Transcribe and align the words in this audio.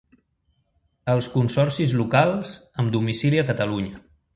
Els 1.13 1.29
consorcis 1.35 1.95
locals 2.03 2.59
amb 2.65 2.99
domicili 3.01 3.45
a 3.45 3.51
Catalunya. 3.53 4.07